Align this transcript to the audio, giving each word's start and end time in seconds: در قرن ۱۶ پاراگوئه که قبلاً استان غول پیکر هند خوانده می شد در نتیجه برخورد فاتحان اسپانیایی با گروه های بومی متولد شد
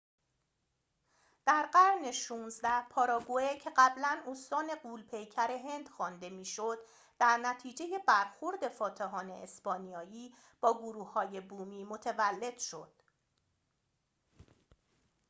در 1.45 1.69
قرن 1.73 2.11
۱۶ 2.11 2.61
پاراگوئه 2.89 3.59
که 3.59 3.71
قبلاً 3.77 4.23
استان 4.27 4.75
غول 4.75 5.03
پیکر 5.03 5.51
هند 5.51 5.89
خوانده 5.89 6.29
می 6.29 6.45
شد 6.45 6.77
در 7.19 7.37
نتیجه 7.37 7.85
برخورد 8.07 8.67
فاتحان 8.67 9.31
اسپانیایی 9.31 10.35
با 10.61 10.77
گروه 10.79 11.13
های 11.13 11.41
بومی 11.41 11.85
متولد 11.85 12.57
شد 12.59 12.91